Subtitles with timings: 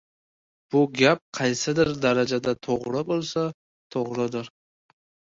[0.75, 3.43] Bu gap qaysidir darajada to‘g‘ri bo‘lsa,
[3.97, 4.49] to‘g‘ridir.